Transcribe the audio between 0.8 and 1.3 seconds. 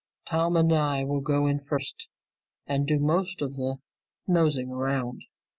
will